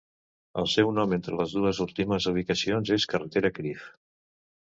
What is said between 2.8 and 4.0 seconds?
és carretera Crieff.